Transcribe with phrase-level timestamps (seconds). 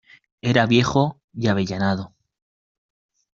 [0.41, 2.15] era viejo y avellanado: